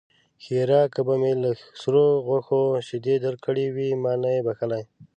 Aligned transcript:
ښېرا: 0.43 0.81
که 0.93 0.99
به 1.07 1.15
مې 1.21 1.33
له 1.43 1.51
سرو 1.81 2.05
غوښو 2.27 2.61
شيدې 2.87 3.15
درکړې 3.25 3.65
وي؛ 3.75 3.89
ما 4.03 4.13
نه 4.21 4.29
يې 4.35 4.41
بښلی. 4.47 4.83